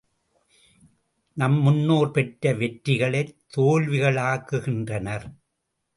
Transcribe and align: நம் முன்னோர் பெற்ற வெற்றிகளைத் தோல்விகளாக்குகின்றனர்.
நம் 1.37 1.57
முன்னோர் 1.61 2.11
பெற்ற 2.11 2.53
வெற்றிகளைத் 2.53 3.35
தோல்விகளாக்குகின்றனர். 3.57 5.27